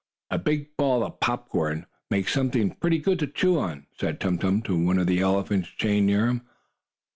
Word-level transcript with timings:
"A 0.31 0.39
big 0.39 0.75
ball 0.77 1.03
of 1.03 1.19
popcorn 1.19 1.85
makes 2.09 2.33
something 2.33 2.71
pretty 2.71 2.97
good 2.97 3.19
to 3.19 3.27
chew 3.27 3.59
on," 3.59 3.85
said 3.99 4.19
Tum 4.19 4.39
Tum 4.39 4.63
to 4.63 4.83
one 4.83 4.97
of 4.97 5.05
the 5.05 5.19
elephants 5.21 5.69
chained 5.69 6.07
near 6.07 6.25
him. 6.25 6.41